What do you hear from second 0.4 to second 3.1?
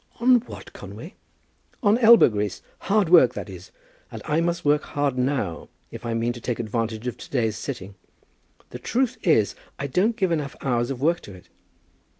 what, Conway?" "On elbow grease, hard